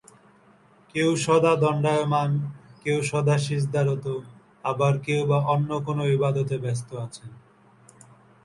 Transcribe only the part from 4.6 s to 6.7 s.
আবার কেউবা অন্য কোন ইবাদতে